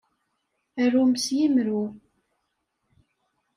[0.83, 1.83] Arum s yemru.